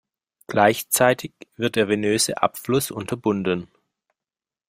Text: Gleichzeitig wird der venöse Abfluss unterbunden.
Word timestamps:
Gleichzeitig 0.47 1.31
wird 1.57 1.75
der 1.75 1.87
venöse 1.87 2.41
Abfluss 2.41 2.89
unterbunden. 2.89 3.67